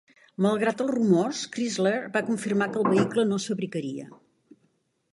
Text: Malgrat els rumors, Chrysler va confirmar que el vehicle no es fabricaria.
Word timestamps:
Malgrat 0.45 0.79
els 0.85 0.93
rumors, 0.95 1.43
Chrysler 1.57 1.93
va 2.17 2.25
confirmar 2.31 2.71
que 2.73 2.83
el 2.85 2.91
vehicle 2.97 3.29
no 3.33 3.41
es 3.43 3.49
fabricaria. 3.53 4.11